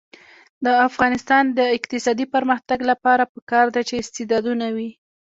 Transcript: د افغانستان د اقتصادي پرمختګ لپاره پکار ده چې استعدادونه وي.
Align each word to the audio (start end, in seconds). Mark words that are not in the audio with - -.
د 0.65 0.67
افغانستان 0.89 1.43
د 1.57 1.59
اقتصادي 1.77 2.25
پرمختګ 2.35 2.79
لپاره 2.91 3.23
پکار 3.33 3.65
ده 3.75 3.81
چې 3.87 3.93
استعدادونه 4.03 4.65
وي. 4.75 4.89